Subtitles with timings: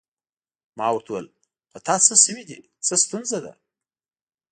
[0.77, 1.27] ما ورته وویل:
[1.71, 3.53] په تا څه شوي دي؟ څه ستونزه ده؟